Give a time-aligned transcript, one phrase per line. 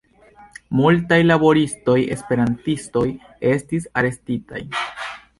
[0.77, 3.03] Multaj laboristoj-esperantistoj
[3.51, 4.63] estis arestitaj.